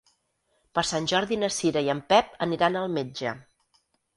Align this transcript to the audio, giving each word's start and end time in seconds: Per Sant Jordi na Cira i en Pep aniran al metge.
Per 0.77 0.83
Sant 0.91 1.09
Jordi 1.11 1.37
na 1.43 1.51
Cira 1.57 1.85
i 1.89 1.91
en 1.97 2.01
Pep 2.15 2.35
aniran 2.49 2.81
al 2.81 2.91
metge. 2.99 3.39